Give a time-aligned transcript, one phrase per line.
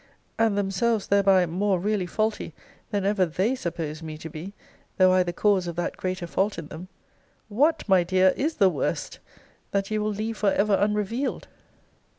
[0.39, 2.55] And themselves thereby more really faulty,
[2.89, 4.55] than ever THEY suppose me to be,
[4.97, 6.87] though I the cause of that greater fault in them?
[7.49, 9.19] What, my dear, is the worst,
[9.69, 11.47] that you will leave for ever unrevealed?